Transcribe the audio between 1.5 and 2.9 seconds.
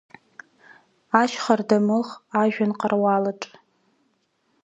рдамыӷ, жәҩан